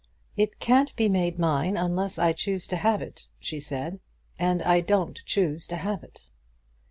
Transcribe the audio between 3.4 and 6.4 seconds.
said, "and I don't choose to have it."